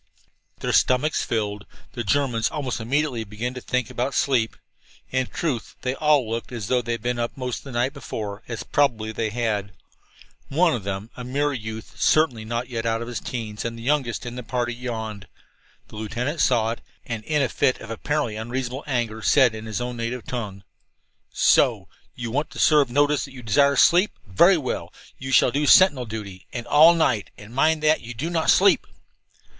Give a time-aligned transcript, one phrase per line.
[0.61, 4.55] Their stomachs filled, the Germans almost immediately began to think about sleep.
[5.11, 7.93] In truth, they all looked as though they had been up all of the night
[7.93, 9.73] before, as probably they had.
[10.49, 13.83] One of them, a mere youth certainly not yet out of his teens and the
[13.83, 15.27] youngest in the party, yawned.
[15.89, 19.79] The lieutenant saw it, and in a fit of apparently unreasonable anger said, in his
[19.81, 20.63] native tongue:
[21.31, 21.87] "So!
[22.15, 24.17] You want to serve notice that you desire to sleep?
[24.25, 27.29] Very well, you shall do sentinel duty and all night.
[27.37, 28.87] And mind that you do not sleep!"